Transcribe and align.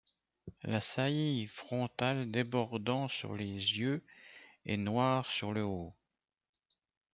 La 0.63 0.81
saillie 0.81 1.45
frontale 1.45 2.31
débordant 2.31 3.07
sur 3.07 3.35
les 3.35 3.53
yeux 3.53 4.03
est 4.65 4.77
noire 4.77 5.29
sur 5.29 5.53
le 5.53 5.61
haut. 5.61 5.93